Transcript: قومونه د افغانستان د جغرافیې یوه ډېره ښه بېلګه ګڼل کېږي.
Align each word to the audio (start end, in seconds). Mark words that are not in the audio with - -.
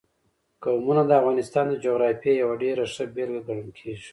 قومونه 0.63 1.01
د 1.05 1.11
افغانستان 1.21 1.65
د 1.69 1.73
جغرافیې 1.83 2.33
یوه 2.41 2.55
ډېره 2.63 2.83
ښه 2.93 3.03
بېلګه 3.15 3.41
ګڼل 3.47 3.69
کېږي. 3.79 4.09